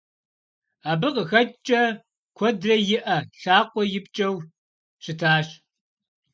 [0.91, 1.81] Абы къыхэкӏкӏэ,
[2.37, 4.35] куэдрэ и ӏэ, лъакъуэ ипкӏэу
[5.03, 5.47] щытащ.